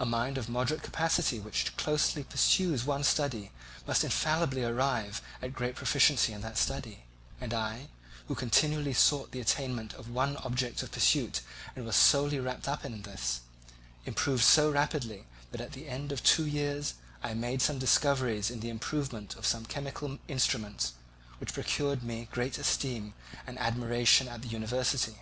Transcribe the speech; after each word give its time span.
A 0.00 0.04
mind 0.04 0.38
of 0.38 0.48
moderate 0.48 0.82
capacity 0.82 1.38
which 1.38 1.76
closely 1.76 2.24
pursues 2.24 2.84
one 2.84 3.04
study 3.04 3.52
must 3.86 4.02
infallibly 4.02 4.64
arrive 4.64 5.22
at 5.40 5.52
great 5.52 5.76
proficiency 5.76 6.32
in 6.32 6.40
that 6.40 6.58
study; 6.58 7.04
and 7.40 7.54
I, 7.54 7.86
who 8.26 8.34
continually 8.34 8.92
sought 8.92 9.30
the 9.30 9.38
attainment 9.38 9.92
of 9.94 10.10
one 10.10 10.36
object 10.38 10.82
of 10.82 10.90
pursuit 10.90 11.42
and 11.76 11.84
was 11.86 11.94
solely 11.94 12.40
wrapped 12.40 12.66
up 12.66 12.84
in 12.84 13.02
this, 13.02 13.42
improved 14.04 14.42
so 14.42 14.68
rapidly 14.68 15.26
that 15.52 15.60
at 15.60 15.74
the 15.74 15.88
end 15.88 16.10
of 16.10 16.24
two 16.24 16.44
years 16.44 16.94
I 17.22 17.32
made 17.32 17.62
some 17.62 17.78
discoveries 17.78 18.50
in 18.50 18.58
the 18.58 18.68
improvement 18.68 19.36
of 19.36 19.46
some 19.46 19.64
chemical 19.64 20.18
instruments, 20.26 20.94
which 21.38 21.52
procured 21.54 22.02
me 22.02 22.26
great 22.32 22.58
esteem 22.58 23.14
and 23.46 23.56
admiration 23.60 24.26
at 24.26 24.42
the 24.42 24.48
university. 24.48 25.18